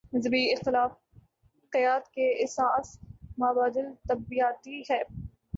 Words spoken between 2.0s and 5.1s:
کی اساس مابعد الطبیعیاتی ہے۔